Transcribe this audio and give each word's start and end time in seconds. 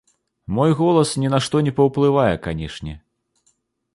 Мой 0.59 0.71
голас 0.79 1.11
ні 1.23 1.31
на 1.33 1.39
што 1.47 1.61
не 1.67 1.73
паўплывае, 1.79 2.33
канечне. 2.47 2.95